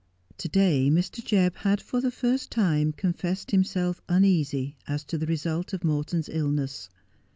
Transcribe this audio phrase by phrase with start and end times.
[0.39, 1.23] To day Mr.
[1.23, 6.27] Jebb had for the first time confessed himself uneasy as to the result of Morton's
[6.27, 6.89] illness.